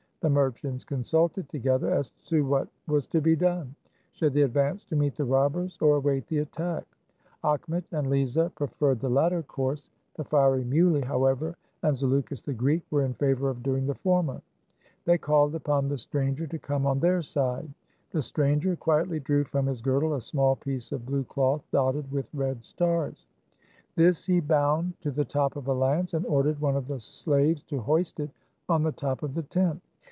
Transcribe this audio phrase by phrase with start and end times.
[0.21, 3.73] The merchants consulted together as to what was to be done;
[4.11, 6.85] should they advance to meet the robbers, or await the attack?
[7.43, 12.83] Achinet and Lezah preferred the latter course: the fiery Muley, however, and Zaleukos, the Greek,
[12.91, 14.43] were in favor of doing the former.
[15.05, 17.73] They called upon the stranger to come on their side.
[18.11, 22.29] The stranger quietly drew from his girdle a small piece of blue cloth dotted with
[22.31, 23.25] red stars.
[23.95, 27.63] This he bound to the top of a lance, and ordered one of the slaves
[27.63, 28.29] to hoist it
[28.69, 29.81] on the top of the tent.